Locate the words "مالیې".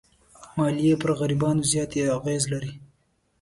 0.57-0.93